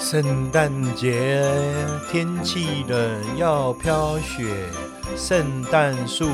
[0.00, 1.44] 圣诞节
[2.10, 4.42] 天气冷，要飘雪，
[5.14, 6.26] 圣诞树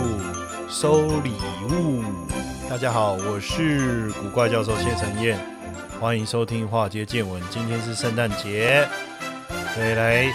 [0.71, 1.33] 收礼
[1.69, 2.05] 物。
[2.71, 5.37] 大家好，我是古怪教授谢承彦，
[6.01, 7.43] 欢迎收听《化街见闻》。
[7.51, 8.89] 今天是圣诞节，
[9.75, 10.33] 可以来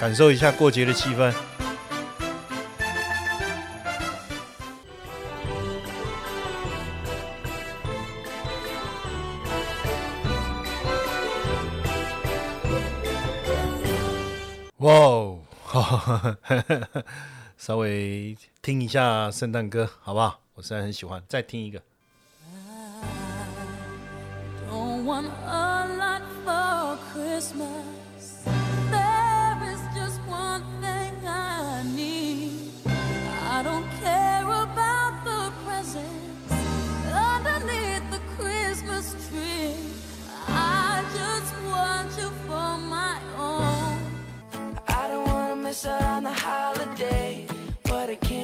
[0.00, 1.30] 感受一下过节的气氛。
[17.56, 20.40] 稍微听一下圣诞歌，好不好？
[20.54, 21.82] 我实在很喜欢，再听一个。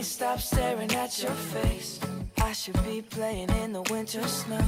[0.03, 2.01] Stop staring at your face.
[2.39, 4.65] I should be playing in the winter snow,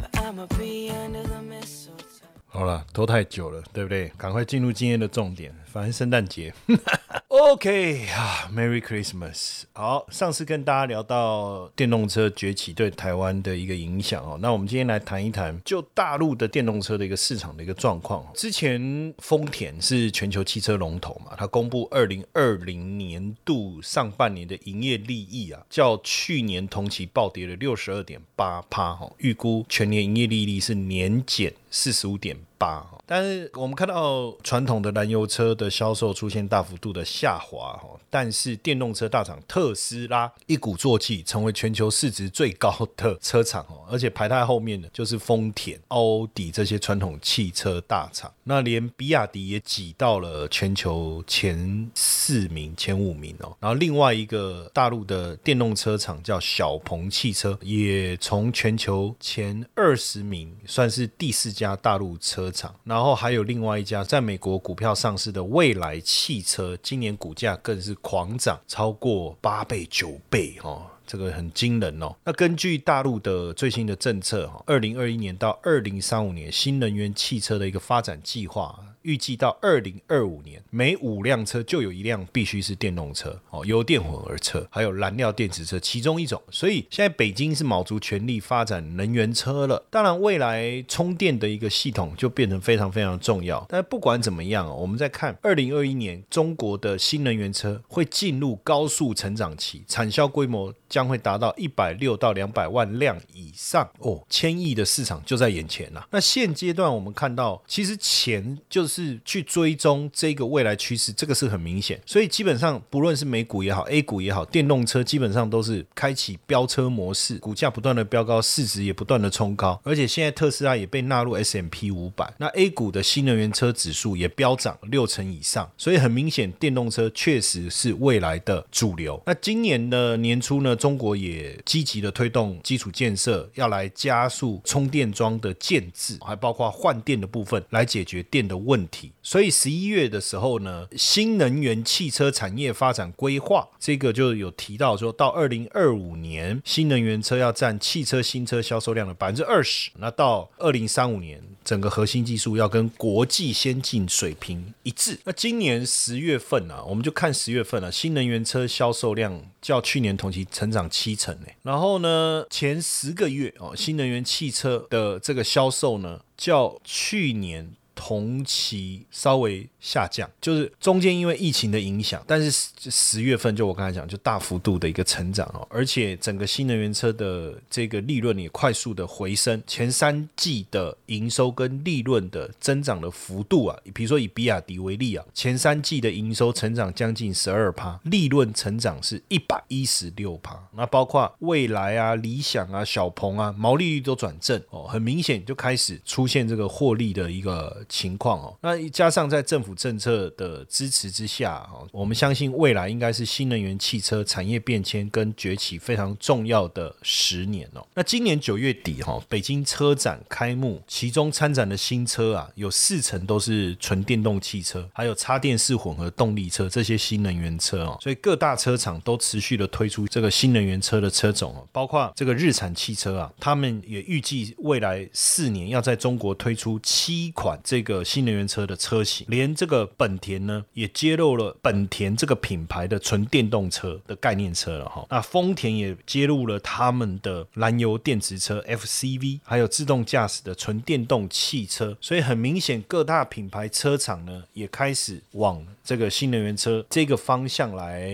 [0.00, 2.11] but I'ma be under the mistletoe.
[2.54, 4.12] 好了，拖太久了，对不对？
[4.18, 5.50] 赶快进入今天的重点。
[5.64, 6.52] 反正圣诞节，
[7.28, 9.62] OK 啊，Merry Christmas。
[9.72, 18.22] 好，上次跟大家聊到电动车崛起对台湾的一个影响哦，那我们今天来谈一谈就大陆的电动车的一个市场的一个状况。
[18.34, 32.86] 之前丰田是全球汽车龙头嘛，它公布二零二零年度上半年的营业利益啊，较去年同期暴跌了六十二点八趴哈，预估全年营业利率是年减四十五点八。
[33.04, 53.54] 但是我们看到传统的燃油车的销售出现大幅度的下滑哈，但是电动车大厂特斯拉一鼓作气成为全球市值最高的车厂哦，而且排在后面的就是丰田、奥迪这些传统汽车大厂，那连比亚迪也挤到了全球前四名、前五名哦。
[53.60, 63.12] 然后另外一个大陆的电动车厂叫小鹏汽车，也从全球前二十名算是第四家大陆车厂，然后。
[63.22, 72.12] 还有另外一家在美国股票上市的未来汽车，今年股价更是狂涨，超过八倍、九倍哦，这个很惊人哦。
[72.24, 78.76] 那根据大陆的最新的政策哈，二零二一年到二零三五年新能源汽车的一个发展计划。
[79.02, 86.40] 预计到二零二五年，每五辆车就有一辆必须是电动车哦，油电混合车，还有燃料电池车其中一种。
[86.50, 89.84] 所以现在北京是卯足全力发展能源车了。
[89.90, 93.66] 当然，未来充电的一个系统就变成非常非常重要。
[93.68, 106.06] 但不管怎么样，我们在看二零二一年中国的新能源车会进入高速成长期，产销规模将会达到一百六到两百万辆以上哦，千亿的市场就在眼前了。
[106.10, 108.91] 那现阶段我们看到，其实钱就是。
[108.92, 111.98] 是去追踪这个未来趋势，这个是很明显。
[112.04, 119.80] 所以基本上，不论是美股也好，A 股也好，电动车基本上都是开启飙车模式，股价不断的飙高，市值也不断的冲高。
[119.82, 125.70] 而且现在特斯拉也被纳入 S M P 五百，那 A 股的新能源车指数也飙涨六成以上。
[125.78, 129.22] 所以很明显，电动车确实是未来的主流。
[129.24, 138.81] 那今年的年初呢，中国也积极的推动基础建设，要来加速充电桩的建制，还包括换电的部分，来解决电的问。
[138.82, 155.18] 问题，所以十一月的时候呢，新能源汽车产业发展规划这个就有提到，说到二零二五年，新能源车要占汽车新车销售量的百分之二十，那到二零三五年，整个核心技术要跟国际先进水平一致。
[155.24, 161.46] 那今年十月份啊，我们就看十月份了，新能源车销售量较去年同期成长七成呢。
[161.62, 167.72] 然后呢，前十个月哦，新能源汽车的这个销售呢，较去年。
[168.04, 198.56] 同期稍微下降，就是中间因为疫情的影响，但是十十月份就我刚才讲，就大幅度的一个成长哦，而且整个新能源车的这个利润也快速的回升，前三季的营收跟利润的增长的幅度啊，比如说以比亚迪为例啊，前三季的营收成长将近十二趴，利润成长是一百一十六趴，那包括蔚来啊、理想啊、小鹏啊，毛利率都转正哦，很明显就开始出现这个获利的一个情况哦。
[198.60, 207.86] 那加上在政府政策的支持之下哦，我们相信未来应该是新能源汽车产业变迁跟崛起非常重要的十年哦。
[207.94, 217.98] 那今年九月底哈，北京车展开幕，其中参展的新车啊，有四成都是纯电动汽车，还有插电式混合动力车这些新能源车哦。
[218.00, 235.06] 所以各大车厂都持续的推出这个新能源车的车种哦，包括这个日产汽车啊，他们也预计未来四年要在中国推出七款这个新能源车的车型，连这个本田呢也揭露了本田这个品牌的纯电动车的概念车了哈。
[235.08, 241.96] 那丰田也揭露了他们的燃油电池车 FCV，还有自动驾驶的纯电动汽车。
[242.00, 248.10] 所以很明显，各大品牌车厂呢也开始往这个新能源车这个方向来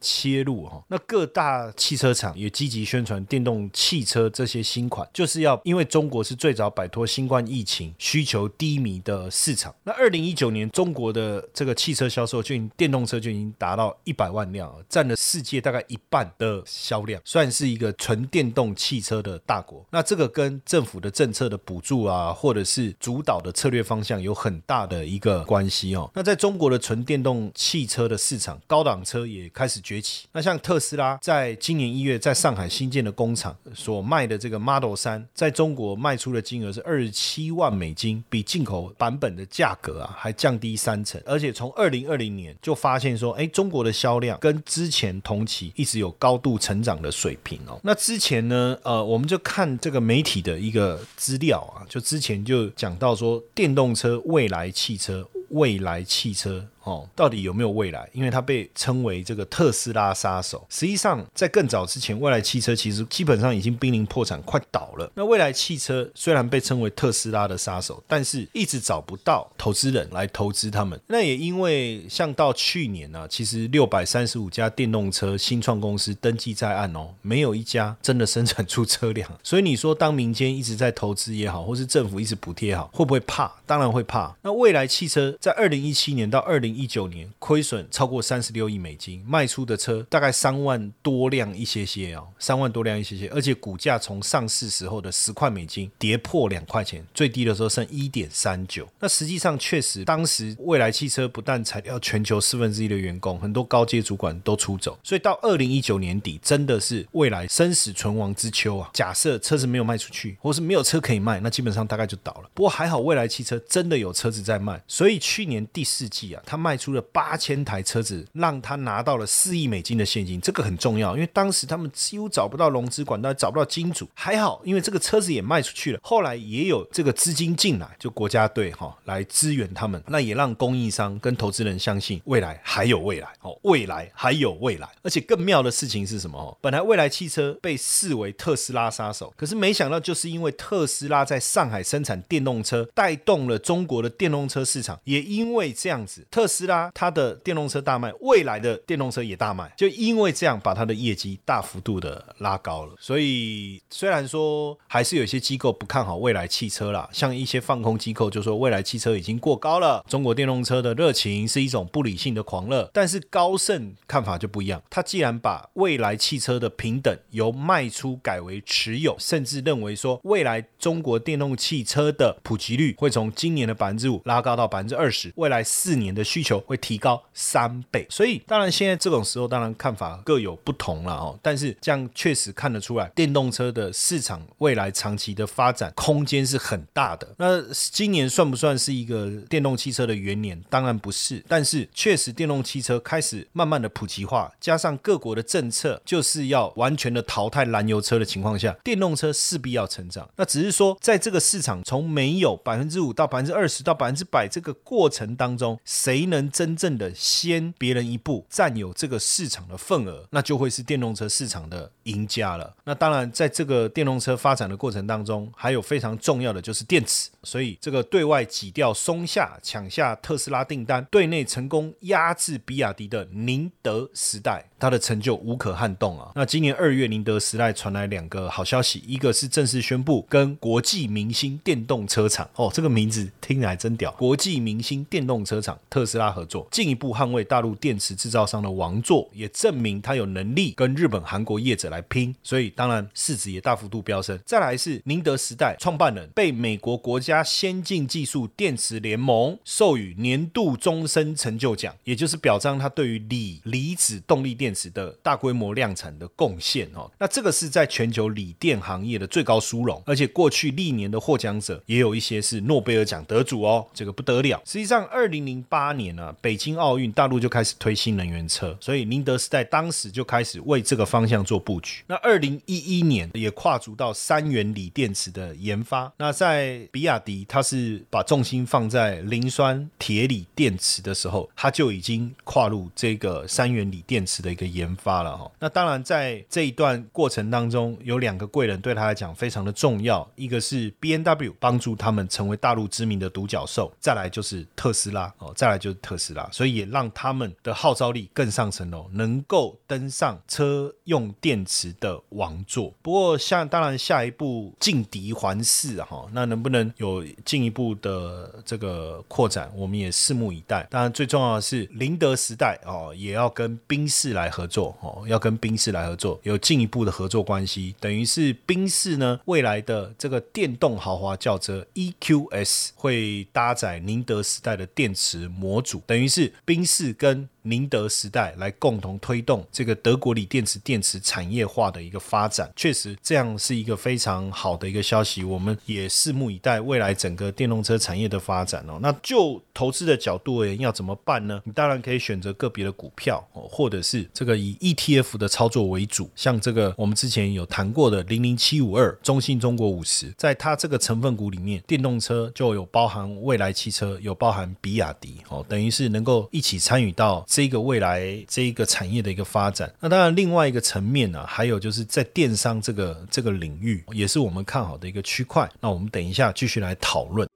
[0.00, 0.82] 切入哈。
[0.88, 9.72] 那各大汽车厂也积极宣传电动汽车这些新款，就是要因为中国是最早摆脱新冠疫情需求低迷的市场。
[9.84, 19.84] 那二零一九年中中国的这个汽车销售就电动车就已经达到一百万辆，占了世界大概一半的销量，算是一个纯电动汽车的大国。
[19.90, 26.10] 那这个跟政府的政策的补助啊，或者是主导的策略方向有很大的一个关系哦。
[26.14, 30.26] 那在中国的纯电动汽车的市场，高档车也开始崛起。
[30.32, 41.20] 那像特斯拉在今年一月在上海新建的工厂所卖的这个 Model 三，在中国卖出的金额是二十七万美金，比进口版本的价格啊还降低三成。
[41.26, 47.78] 而且从二零二零年就发现说，哎，中国的销量跟之前同期一直有高度成长的水平哦。
[47.82, 56.64] 那之前呢，呃，我们就看这个媒体的一个资料啊，就之前就讲到说，电动车未来汽车，未来汽车。
[56.88, 58.08] 哦，到底有没有未来？
[58.12, 60.66] 因为它被称为这个特斯拉杀手。
[60.70, 65.10] 实际上，在更早之前，未来汽车其实基本上已经濒临破产，快倒了。
[65.14, 70.98] 那未来汽车虽然被称为特斯拉的杀手，但是一直找不到投资人来投资他们。
[71.06, 79.30] 那也因为像到去年呢，其实六百三十五家电动车新创公司登记在案哦，没有一家真的生产出车辆。
[79.44, 83.50] 所以你说，当民间一直在投资也好，或是政府一直补贴也好，会不会怕？
[83.66, 84.34] 当然会怕。
[84.42, 98.86] 那未来汽车在二零一七年到二零一九年亏损超过三十六亿美金，卖出的车大概三万多辆一些些哦，三万多辆一些些，而且股价从上市时候的十块美金跌破两块钱，最低的时候剩一点三九。
[99.00, 108.90] 那实际上确实，当时未来汽车不但裁掉全球四分之一的员工，很多高阶主管都出走，所以到二零一九年底，真的是未来生死存亡之秋啊！
[108.92, 112.50] 假设车子没有卖出去，或是没有车可以卖，那基本上大概就倒了。
[112.52, 116.78] 不过还好，未来汽车真的有车子在卖，所以去年第四季啊，他卖。
[116.78, 124.08] 出了八千台车子，让他拿到了四亿美金的现金，这个很重要，因为当时他们几乎找不到融资管道，找不到金主。
[124.14, 134.88] 还好，因为这个车子也卖出去了，后来也有这个资金进来，就国家队哈来支援他们，那也让供应商跟投资人相信未来还有未来哦，未来还有未来。
[135.02, 136.38] 而且更妙的事情是什么？
[136.38, 146.47] 哦本来未来汽车被视为特斯拉杀手，可是没想到就是因为特斯拉在上海生产电动车，带动了中国的电动车市场，也因为这样子，特。
[146.48, 152.94] 斯拉它的电动车大卖，未来的电动车也大卖，就因为这样把它的业绩大幅度的拉高了。
[152.98, 162.90] 所以虽然说还是有些机构不看好未来汽车啦，像一些放空机构就说未来汽车已经过高了，中国电动车的热情是一种不理性的狂热。
[162.94, 176.58] 但是高盛看法就不一样，他既然把未来汽车的平等由卖出改为持有，甚至认为说未来中国电动汽车的普及率会从今年的百分之五拉高到百分之二十，未来四年的需求。
[176.68, 181.38] 会提高三倍，所以当然现在这种时候，当然看法各有不同了哦。
[181.42, 187.26] 但是这样确实看得出来，电动车的市场未来长期的发展空间是很大的。
[187.38, 190.62] 那今年算不算是一个电动汽车的元年？
[190.68, 200.28] 当然不是，但是确实电动汽车开始慢慢的普及化，加上各国的政策就是要完全的淘汰燃油车的情况下，电动车势必要成长。
[200.36, 206.18] 那只是说，在这个市场从没有百分之五到百分之二十到百分之百这个过程当中，谁？
[206.28, 212.74] 能真正的先别人一步占有这个市场的份额，那就会是电动车市场的赢家了。
[212.84, 217.30] 那当然，在这个电动车发展的过程当中，还有非常重要的就是电池。
[217.42, 226.30] 所以这个对外挤掉松下，抢下特斯拉订单，对内成功压制比亚迪的宁德时代，它的成就无可撼动啊。
[226.34, 244.38] 那今年二月，宁德时代传来两个好消息，一个是正式宣布跟国际明星电动车厂哦，这个名字听起来真屌，国际明星电动车厂特斯拉合作，进一步捍卫大陆电池制造商的王座，也证明它有能力跟日本、韩国业者来拼，所以当然市值也大幅度飙升。
[244.44, 257.10] 再来是宁德时代创办人被美国国家先进技术电池联盟授予年度终身成就奖，也就是表彰他对于锂离子动力电电池的大规模量产的贡献哦。
[257.18, 264.60] 那这个是在全球锂电行业的最高殊荣，而且过去历年的获奖者也有一些是诺贝尔奖得主哦，这个不得了。
[264.66, 272.02] 实际上，二零零八年呢，北京奥运大陆就开始推新能源车，所以宁德时代当时就开始为这个方向做布局。
[272.06, 276.12] 那二零一一年也跨足到三元锂电池的研发。
[276.18, 285.50] 那在比亚迪，它是把重心放在磷酸铁锂电池的时候，它就已经跨入这个三元锂电池的个研发了哈。
[285.58, 302.92] 那当然，在这一段过程当中，有两个贵人对他来讲非常的重要，一个是 B N W 帮助他们成为大陆知名的独角兽，再来就是特斯拉哦，再来就是特斯拉，所以也让他们的号召力更上层楼，能够登上车用电池的王座。
[303.00, 310.86] 不过，像当然下一步劲敌环视哈，那能不能有进一步的这个扩展，我们也拭目以待。
[310.90, 317.94] 当然，最重要的是宁德时代哦，也要跟宾士来合作哦，要跟宾士来合作，有进一步的合作关系。
[318.00, 327.48] 等于是宾士呢，未来的这个电动豪华轿车 EQS 会搭载宁德时代的电池模组，等于是宾士跟。
[327.62, 335.44] 宁德时代来共同推动这个德国锂电池电池产业化的一个发展，确实这样是一个非常好的一个消息。
[335.44, 338.98] 我们也拭目以待未来整个电动车产业的发展哦。
[339.02, 341.60] 那就投资的角度而言，要怎么办呢？
[341.64, 357.44] 你当然可以选择个别的股票哦，或者是这个以 ETF 的操作为主，像这个我们之前有谈过的零零七五二中信中国五十，在它这个成分股里面，电动车就有包含未来汽车，有包含比亚迪哦，等于是能够一起参与到。
[357.48, 365.68] 这个未来这一个产业的一个发展，那当然另外一个层面呢，还有就是在电商这个这个领域，也是我们看好的一个区块。
[365.80, 367.48] 那我们等一下继续来讨论。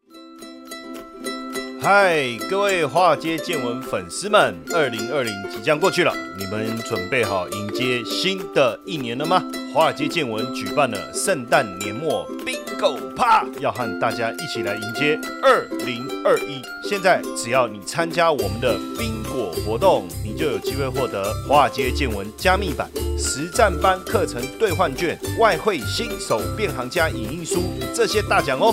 [1.82, 9.42] 嗨，各位华尔街见闻粉丝们，二零二零即将过去了，你们准备好迎接新的一年了吗？
[9.74, 16.62] 华尔街见闻举办了圣诞年末 Bingo 趴，要和大家一起来迎接二零二一。
[16.88, 27.60] 现在只要你参加我们的冰果活动，你就有机会获得华尔街见闻加密版实战班课程兑换券、外汇新手变行家影印书
[27.92, 28.72] 这些大奖哦。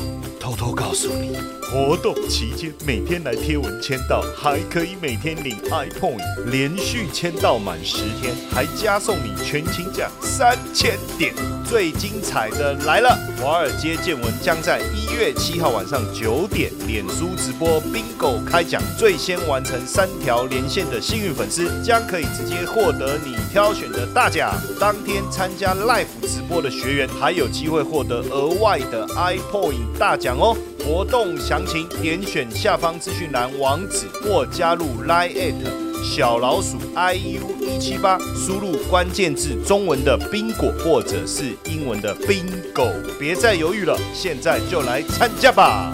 [0.50, 6.18] 偷偷告诉你，活动期间每天来贴文签到，还可以每天领 iPoint，
[6.50, 11.36] 连续签到满十天，还加送你全勤奖三千点。
[11.64, 24.60] 最精彩的来了，华尔街见闻将在一月七号晚上九点，脸书直播 Bingo 开奖，最先完成三条连线的幸运粉丝将可以直接获得你挑选的大奖。
[24.80, 30.39] 当天参加 Live 直播的学员还有机会获得额外的 iPoint 大奖。
[30.40, 30.56] 哦，
[30.86, 35.54] 活动详情点选下方资讯栏网址或加入 Line
[36.02, 45.94] 小老鼠 iu 一七八，输入关键字中文的冰果或者是英文的 bingo，别再犹豫了，现在就来参加吧。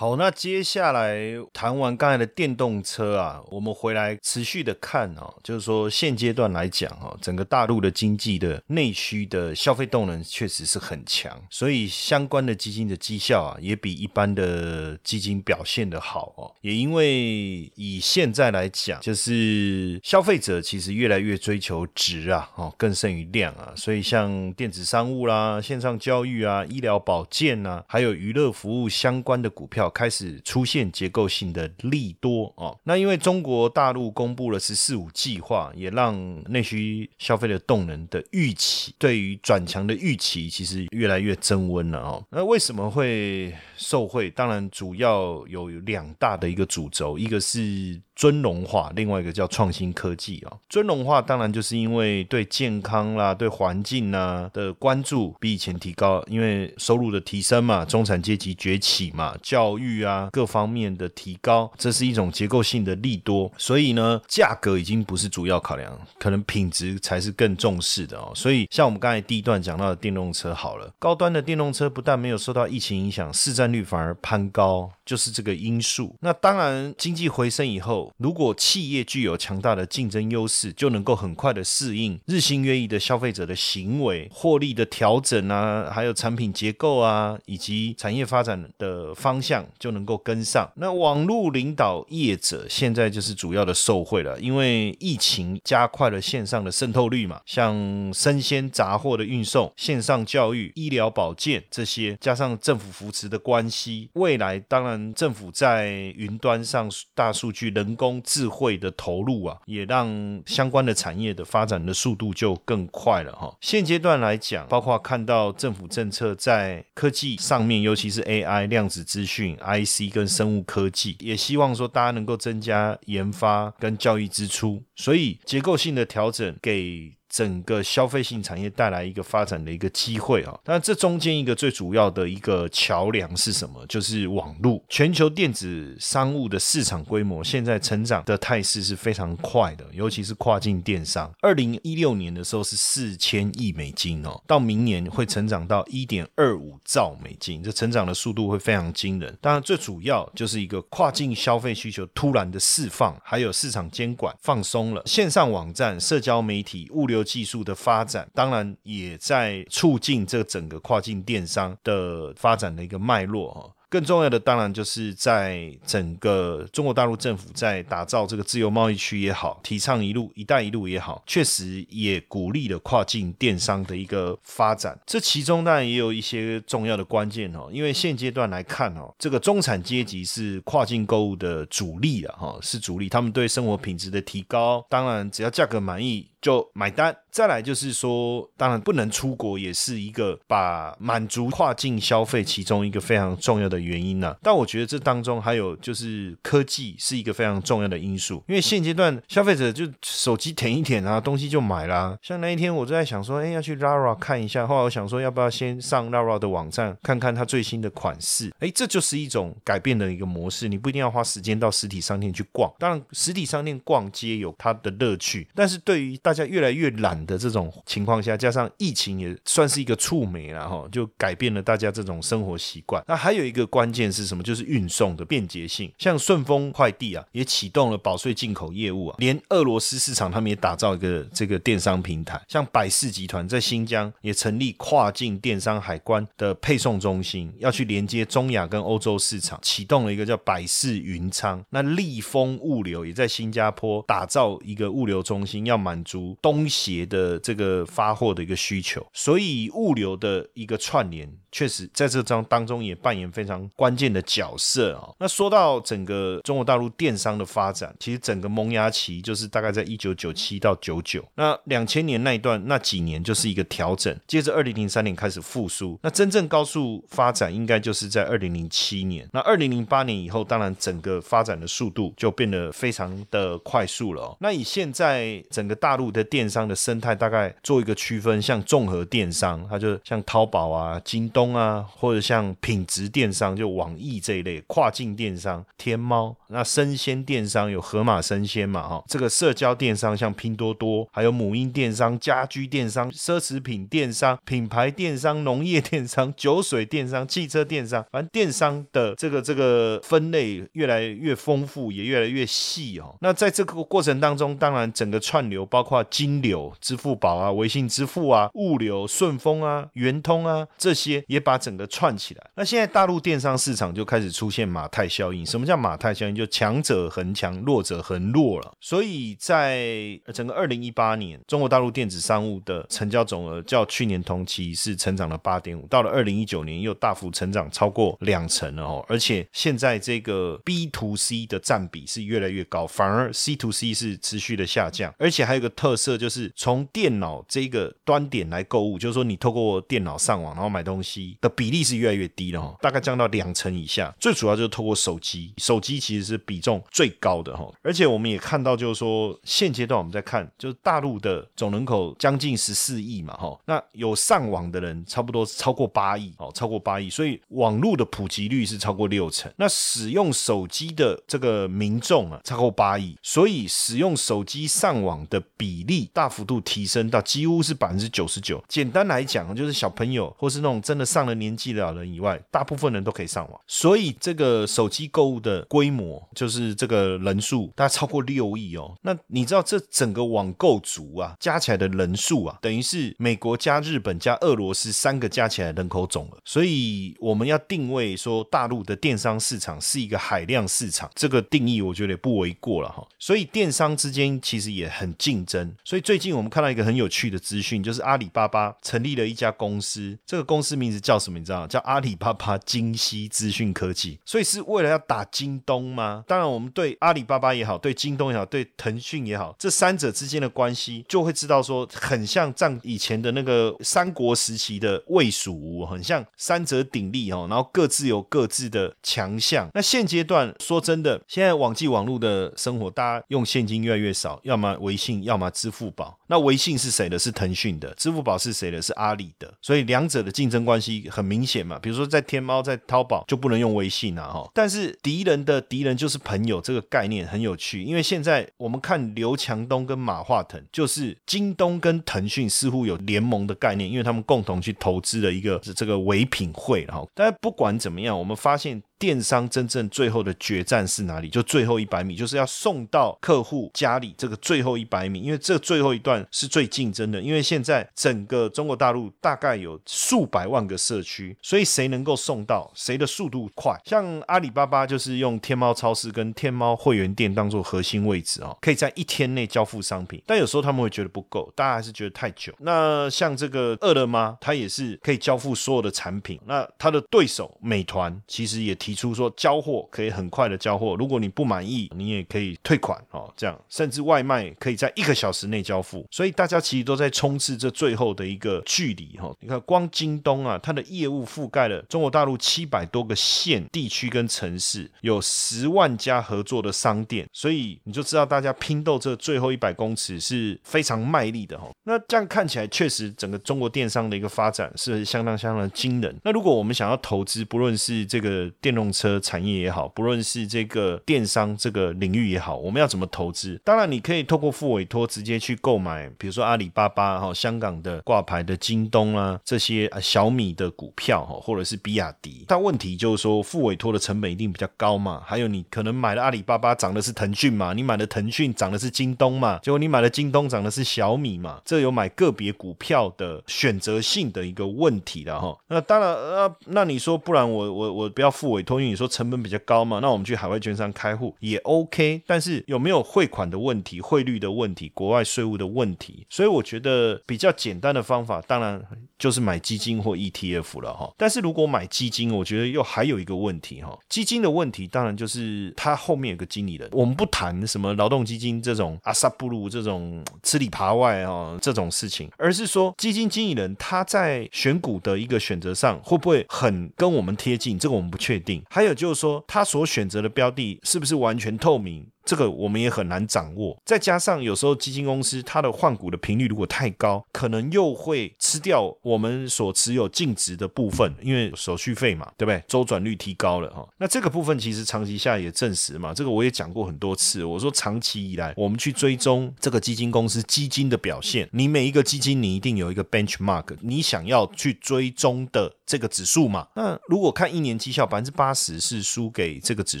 [0.00, 1.20] 好，那接下来
[1.52, 16.50] 谈完刚才的电动车啊，我们回来持续的看哦，就是说现阶段来讲啊，整个大陆的经济的内需的消费动能确实是很强，所以相关的基金的绩效啊，也比一般的基金表现的好哦。
[16.62, 29.89] 也因为以现在来讲，就是消费者其实越来越追求值啊，哦，更胜于量啊，所以像电子商务啦、线上教育啊、医疗保健啊，还有娱乐服务相关的股票。
[29.90, 42.24] 开始出现结构性的利多哦，那因为中国大陆公布了“十四五”计划，也让内需消费的动能的预期，对于转强的预期，其实越来越增温了哦。
[42.30, 44.30] 那为什么会受惠？
[44.30, 48.00] 当然主要有两大的一个主轴，一个是。
[48.20, 50.52] 尊荣化，另外一个叫创新科技啊。
[50.68, 63.50] 尊荣化当然就是因为对健康啦、对环境啊的关注比以前提高，因为收入的提升嘛，中产阶级崛起嘛，教育啊各方面的提高，这是一种结构性的利多。
[63.56, 68.30] 所以呢，价格已经不是主要考量，可能品质才是更重视的哦。
[68.34, 74.90] 所以像我们刚才第一段讲到的电动车，好了，高端的电动车不但没有受到疫情影响，市占率反而攀高。
[75.06, 76.14] 就是这个因素。
[76.20, 90.70] 那当然，经济回升以后如果企业具有强大的竞争优势，就能够很快的适应日新月异的消费者的行为、获利的调整啊，还有产品结构啊，以及产业发展的方向，就能够跟上。
[90.76, 97.74] 那网络领导业者现在就是主要的受惠了，因为疫情加快了线上的渗透率嘛，像
[98.12, 105.00] 生鲜杂货的运送、线上教育、医疗保健这些，加上政府扶持的关系，未来当然。
[105.20, 113.54] 政府在云端上大数据、人工智慧的投入啊，也让相关的产业的发展的速度就更快了哈。
[113.60, 127.19] 现阶段来讲，包括看到政府政策在科技上面，尤其是 AI、量子资讯、IC 跟生物科技，也希望说大家能够增加研发跟教育支出，所以结构性的调整给。
[127.30, 133.86] 整个消费性产业带来一个发展的一个机会啊，但这中间一个最主要的一个桥梁是什么？
[133.86, 134.82] 就是网络。
[134.88, 141.32] 全球电子商务的市场规模现在成长的态势是非常快的，尤其是跨境电商。
[141.40, 149.38] 二零一六年的时候是四千亿美金哦，到明年会成长到一点二五兆美金，这成长的速度会非常惊人。
[149.40, 157.19] 当然，最主要就是一个跨境消费需求突然的释放，还有市场监管放松了，线上网站、社交媒体、物流。
[157.22, 163.70] 技术的发展，当然也在促进这整个跨境电商的发展的一个脉络哈。
[163.90, 174.96] 更重要的，当然就是在整个中国大陆政府在打造这个自由贸易区也好，提倡一路“一带一路”也好，确实也鼓励了跨境电商的一个发展。
[175.04, 183.08] 这其中当然也有一些重要的关键哦，因为现阶段来看哦，这个中产阶级是跨境购物的主力了，哈，是主力。
[183.08, 187.16] 他们对生活品质的提高，当然只要价格满意就买单。
[187.32, 193.80] 再来就是说，当然不能出国，也是一个把满足跨境消费其中一个非常重要的。
[193.80, 194.36] 原因呢？
[194.42, 202.16] 但我觉得这当中还有就是科技是一个非常重要的因素，因为现阶段消费者就手机舔一舔啊，东西就买啦。
[202.20, 208.52] 像那一天我就在想说，哎，要去 Lara 看一下，后来我想说，要不要先上 Lara 的网站看看它最新的款式？
[208.58, 210.68] 哎，这就是一种改变的一个模式。
[210.68, 223.02] 你不一定要花时间到实体商店去逛，当然实体商店逛街有它的乐趣，但是对于大家越来越懒的这种情况下，加上疫情也算是一个触媒了哈，就改变了大家这种生活习惯。
[223.08, 223.60] 那还有一个。
[223.70, 224.42] 关键是什么？
[224.42, 225.92] 就是运送的便捷性。
[225.96, 229.16] 像顺丰快递啊，也启动了保税进口业务啊。
[229.18, 232.40] 连俄罗斯市场，他们也打造一个这个电商平台。
[232.48, 241.64] 像百世集团在新疆也成立跨境电商海关的配送中心，要去连接中亚跟欧洲市场，启动了一个叫百世云仓。
[241.70, 249.06] 那立丰物流也在新加坡打造一个物流中心，要满足东协的这个发货的一个需求。
[249.12, 251.30] 所以物流的一个串联。
[251.52, 255.10] 确实，在这张当中也扮演非常关键的角色啊。
[255.18, 269.28] 那说到整个中国大陆电商的发展，其实整个萌芽期就是大概在一九九七到九九，那两千年那一段那几年就是一个调整，接着二零零三年开始复苏，那真正高速发展应该就是在二零零七年。
[269.32, 274.36] 那二零零八年以后，当然整个发展的速度就变得非常的快速了。
[274.38, 281.39] 那以现在整个大陆的电商的生态，大概做一个区分，像综合电商，它就像淘宝啊、京东。
[281.40, 286.36] 东啊，或者像品质电商，就网易这一类跨境电商，天猫。
[286.48, 289.02] 那生鲜电商有盒马生鲜嘛，哈。
[289.06, 303.16] 这个社交电商像拼多多，还有母婴电商、家居电商、奢侈品电商、品牌电商、农业电商、酒水电商、汽车电商，反正电商的这个这个分类越来越丰富，也越来越细哦。
[303.22, 311.24] 那在这个过程当中，当然整个串流，包括金流、支付宝啊、微信支付啊、物流、顺丰啊、圆通啊这些。
[311.30, 312.50] 也把整个串起来。
[312.56, 315.46] 那现在大陆电商市场就开始出现马太效应。
[315.46, 316.34] 什么叫马太效应？
[316.34, 318.72] 就强者恒强，弱者恒弱了。
[318.80, 329.04] 所以在整个二零一八年，中国大陆电子商务的成交总额较去年同期是成长了八点五，到了二零一九年又大幅成长超过两成了哦。
[329.08, 335.14] 而且现在这个 B to C 的占比是越来越高，反而 C to C 是持续的下降。
[335.16, 341.19] 而且还有个特色，就是从电脑这个端点来购物，就是说你透过电脑上网然后买东西。
[341.20, 344.14] 机的比例是越来越低了哈，大概降到两成以下。
[344.18, 347.70] 最主要就是透过手机，手机其实是比重最高的哈。
[347.82, 359.52] 而且我们也看到，就是说现阶段我们在看，就是大陆的总人口将近十四亿嘛哈，那有上网的人差不多超过八亿哦，超过八亿，所以网络的普及率是超过六成。
[359.56, 368.62] 那使用手机的这个民众啊，超过八亿，所以使用手机上网的比例大幅度提升到几乎是百分之九十九。
[368.68, 373.60] 简单来讲，就是小朋友或是那种真的上了年纪的老人以外，大部分人都可以上网。
[373.66, 378.96] 所以这个手机购物的规模，就是这个人数，大概超过六亿哦。
[379.02, 386.38] 那你知道这整个网购族啊，加起来的人数啊，等于是美国加日本加俄罗斯三个加起来人口总额。
[386.44, 393.06] 所以我们要定位说，大陆的电商市场是一个海量市场，这个定义我觉得也不为过了哈。
[393.18, 395.74] 所以电商之间其实也很竞争。
[395.84, 401.38] 所以最近我们看到一个很有趣的资讯，就是阿里巴巴成立了一家公司，这个公司名字叫什么？
[401.38, 401.66] 你知道？
[401.66, 404.18] 叫阿里巴巴金西资讯科技。
[404.24, 406.24] 所以是为了要打京东吗？
[406.26, 419.68] 当然，我们对阿里巴巴也好，对京东也好，对腾讯也好，这三者之间的关系，就会知道说，很像战以前的那个三国时期的魏蜀吴，很像三者鼎立哦，然后各自有各自的强项。
[419.74, 426.18] 那现阶段说真的，现在网际网络的生活，大家用现金越来越少，要么微信，要么支付宝。
[426.26, 427.18] 那微信是谁的？
[427.18, 427.92] 是腾讯的。
[427.94, 428.80] 支付宝是谁的？
[428.80, 429.52] 是阿里的。
[429.60, 431.78] 所以两者的竞争关系很明显嘛。
[431.78, 434.50] 比如说在天猫、在淘宝就不能用微信啊，哈。
[434.54, 437.82] 但是敌人的敌人就是朋友，这个概念很有趣。
[437.82, 447.08] 因为现在我们看刘强东跟马化腾，就是京东跟腾讯似乎有联盟的概念，因为他们共同去投资了一个这个唯品会，然后。
[447.14, 448.82] 但不管怎么样，我们发现。
[449.00, 451.30] 电商真正最后的决战是哪里？
[451.30, 457.18] 就最后一百米，就是要送到客户家里这个最后一百米，因为这最后一段是最竞争的。
[457.18, 463.74] 因为现在整个中国大陆大概有数百万个社区，所以谁能够送到，谁的速度快。
[463.86, 470.22] 像阿里巴巴就是用天猫超市跟天猫会员店当做核心位置哦，可以在一天内交付商品。
[470.26, 472.52] 但有时候他们会觉得不够，大家还是觉得太久。
[472.58, 476.38] 那像这个饿了么，它也是可以交付所有的产品。
[476.44, 478.89] 那它的对手美团其实也提。
[478.90, 483.32] 提出说交货可以很快的交货，如果你不满意，你也可以退款哦。
[483.36, 489.32] 这样甚至外卖可以在一个小时内交付，所以大家其实都在冲刺这最后的一个距离哈。
[489.38, 501.70] 你看，光京东啊，它的业务覆盖了中国大陆七百多个县、地区跟城市，有十万家合作的商店，所以你就知道大家拼斗这最后一百公尺是非常卖力的哈。
[501.84, 506.12] 那这样看起来，确实整个中国电商的一个发展是相当相当惊人。
[506.24, 513.60] 那如果我们想要投资，不论是这个电车产业也好，不论是这个电商这个领域也好，我们要怎么投资？
[513.64, 522.44] 当然，你可以透过付委托直接去购买，比如说阿里巴巴哈、香港的挂牌的京东啊这些啊小米的股票哈，或者是比亚迪。
[522.46, 525.20] 但问题就是说，付委托的成本一定比较高嘛。
[525.26, 535.58] 还有，你可能买了阿里巴巴涨的是腾讯嘛，你买的腾讯涨的是京东嘛，结果你买了京东涨的是小米嘛，这有买个别股票的选择性的一个问题了哈。
[535.68, 539.10] 那当然，呃，那你说不然我我我不要付委，因为你说。
[539.10, 546.24] 成本比较高嘛，那我们去海外券商开户也 OK，但是有没有汇款的问题、汇率的问题、国外税务的问题？
[546.30, 548.80] 所以我觉得比较简单的方法，当然
[549.18, 551.12] 就是买基金或 ETF 了哈。
[551.18, 553.98] 但是如果买基金，我觉得又还有一个问题哈。
[554.08, 556.88] 基金的问题，当然就是它后面有个经理人。
[556.92, 567.76] 我们不谈什么劳动基金这种阿萨布鲁这种吃里扒外啊这种事情，而是说基金经理人他在选股的一个选择上会不会很跟我们贴近？
[567.76, 568.59] 这个我们不确定。
[568.68, 568.90] 还有。
[569.00, 572.06] 就是说，他所选择的标的是不是完全透明？
[572.24, 582.62] 这个我们也很难掌握，再加上有时候基金公司它的换股的频率如果太高，可能又会吃掉我们所持有净值的部分，因为手续费嘛，对不对？
[582.68, 596.68] 周转率提高了哈，那这个部分其实长期下也证实嘛，这个我也讲过很多次，我说长期以来我们去追踪这个基金公司基金的表现，你每一个基金你一定有一个 benchmark，你想要去追踪的这个指数嘛？
[596.76, 600.00] 那如果看一年绩效百分之八十是输给这个指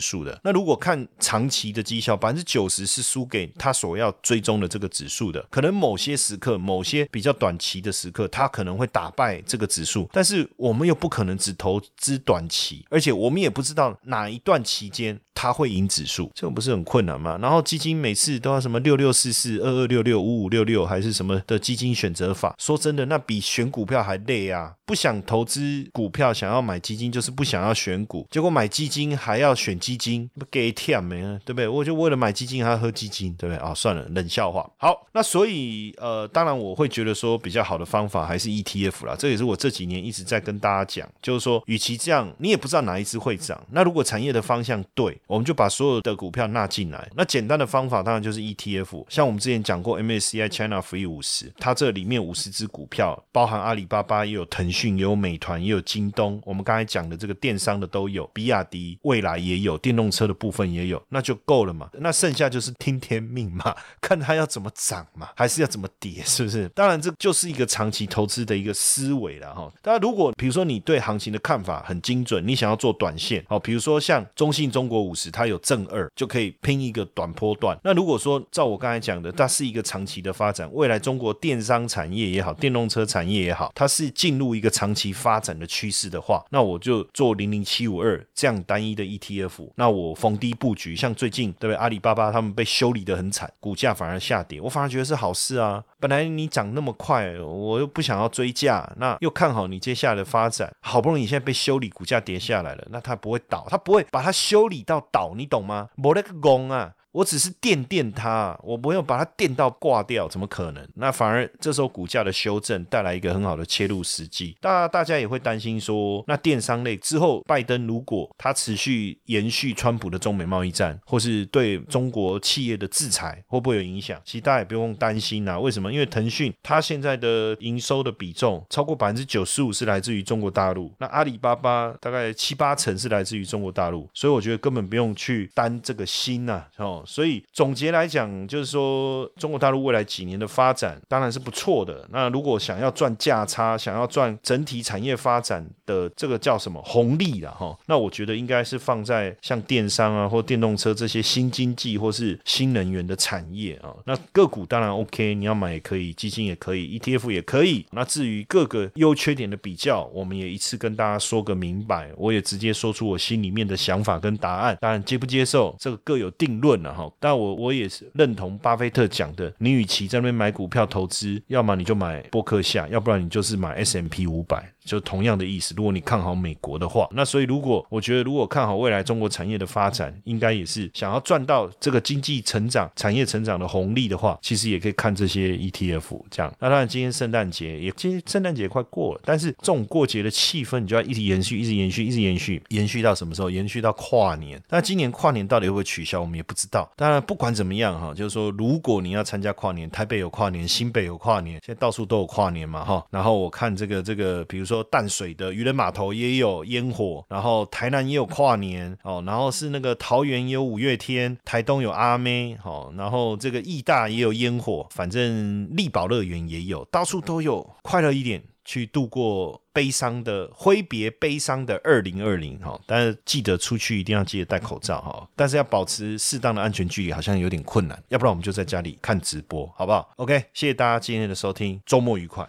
[0.00, 2.09] 数的，那如果看长期的绩效。
[2.16, 17.38] 百分之九十是输给他所要追踪的这个指数的，可能某些时刻、某些比较短期的时刻，他可能会打败这个指数，但是我们又不可能只投资短期，而且我们也不知道哪一段期间它会赢指数，这种不是很困难吗？
[17.40, 22.54] 然后基金每次都要什么六六四四、二二六六、五五六六，还是什么的基金选择法？
[22.58, 24.74] 说真的，那比选股票还累啊！
[24.84, 31.20] 不想投资股票，想要买基金，就是不想要选股，结果买基金还要选基金，不给舔没？
[31.44, 31.68] 对不对？
[31.68, 31.99] 我就。
[32.00, 33.72] 为了买基金还要喝基金，对不对啊？
[33.74, 34.68] 算了，冷笑话。
[34.78, 47.08] 好，那所以呃，当然我会觉得说比较好的方法还是 ETF 啦，这也是我这几年一直在跟大家讲，就是说，与其这样，你也不知道哪一只会涨，那如果产业的方向对，我们就把所有的股票纳进来。
[47.14, 61.89] 那简单的方法当然就是 ETF，像我们之前讲过 MSCI China Free 五十，它这里面五十只股票，包含阿里巴巴，也有腾讯，也有美团，也有京东，我们刚才讲的这个电商的都有，比亚迪、未来也有，电动车的部分也有，那就够了嘛。
[61.98, 66.68] 那剩下就是听天命嘛，看它要怎么涨嘛，还是要怎么跌，是不是？
[66.70, 69.70] 当然这就是一个长期投资的一个思维了哈。
[69.82, 77.78] 当然，如果比如说你对行情的看法很精准，你想要做短线，好，比如说像中信中国五十，它有正二，就可以拼一个短波段。
[77.82, 89.70] 那如果说照我刚才讲的，它是一个长期的发展，未来中国电商产业也好，电动车产业也好，它是进入一个长期发展的趋势的话，那我就做零零七五二这样单一的 ETF。
[89.76, 91.79] 那我逢低布局，像最近对不对？
[91.80, 95.82] 阿里巴巴他们被修理的很惨，股价反而下跌，我反而觉得是好事啊。
[95.98, 105.88] 本来你涨那么快，我又不想要追价，那又看好你接下来的发展，好不容易你现在被修理，股价跌下来了，那它不会倒，它不会把它修理到倒，你懂吗？
[105.96, 106.92] 没那个功啊。
[107.12, 110.88] 我只是垫垫它，我不用把它垫到挂掉，怎么可能？
[110.94, 114.56] 那反而这时候股价的修正带来一个很好的切入时机。
[114.60, 124.20] 大大家也会担心说，那电商类之后，拜登如果他持续延续川普的中美贸易战，或是对中国企业的制裁，会不会有影响？
[124.24, 125.58] 其实大家也不用担心啊。
[125.58, 125.92] 为什么？
[125.92, 136.98] 因为腾讯它现在的营收的比重超过百分之九十五是来自于中国大陆，那阿里巴巴大概七八成是来自于中国大陆，所以我觉得根本不用去担这个心呐，哦。
[137.06, 142.06] 所以总结来讲，就是说中国大陆未来几年的发展当然是不错的。
[142.10, 147.76] 那如果想要赚价差，想要赚整体产业发展的这个叫什么红利了哈？
[147.86, 153.94] 那我觉得应该是放在像电商啊，或电动车这些新经济或是新能源的产业啊。
[154.04, 157.86] 那个股当然 OK，你要买也可以，基金也可以，ETF 也可以。
[157.90, 162.10] 那至于各个优缺点的比较，我们也一次跟大家说个明白。
[162.16, 164.76] 我也直接说出我心里面的想法跟答案。
[164.80, 166.89] 当然接不接受，这个各有定论了。
[166.92, 174.72] 好但我我也是认同巴菲特讲的，你与其在那边买股票投资，要么你就买波克夏，要不然你就是买 S M P 五百。
[174.90, 186.52] 就同样的意思，如果你看好美国的话，那所以如果我觉得如果看好未来中国产业的发展，应该也是想要赚到这个经济成长、产业成长的红利的话，其实也可以看这些 ETF 这样。
[186.58, 193.48] 那当然，今天圣诞节也，今天圣诞节快过了，但是这种过节的气氛，你就要一直延续，一直延续，一直延续，延续到什么时候？
[193.48, 194.60] 延续到跨年。
[194.70, 196.90] 那今年跨年到底会不会取消，我们也不知道。
[196.96, 203.06] 当然，不管怎么样哈，就是说，如果你要参加跨年，台北有跨年，新北有跨年，现在到处都有跨年嘛哈。
[203.10, 204.79] 然后我看这个这个，比如说。
[204.84, 232.48] 淡水的渔人码头也有烟火，然后台南也有跨年哦，然后是那个桃园也有五月天，台东有阿妹哦，然后这个义大也有烟火，反正力宝乐园也有，到处都有，快乐一点去度过悲伤的挥别悲伤的二零二零哈，但是记得出去一定要记得戴口罩哈，但是要保持适当的安全距离，好像有点困难，要不然我们就在家里看直播，好不好？OK，谢谢大家今天的收听，周末愉快。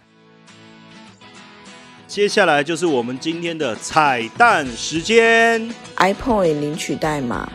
[2.12, 7.50] 接下来就是我们今天的彩蛋时间，iPoint 领取代码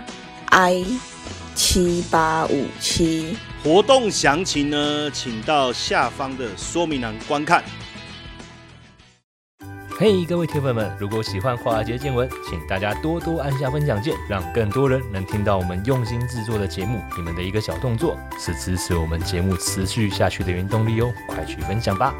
[0.48, 0.84] i
[1.54, 3.38] 七八五七。
[3.64, 7.64] 活动详情呢，请到下方的说明栏观看。
[10.00, 17.00] 嘿，各位铁粉们，如果喜欢华尔街见闻，请大家多多按下分享键，让更多人能听到我们用心制作的节目。
[17.16, 22.16] 你们的一个小动作，是支持我们节目持续下去的原动力哦，快去分享吧！